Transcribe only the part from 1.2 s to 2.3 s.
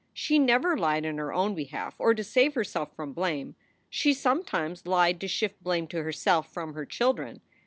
own behalf or to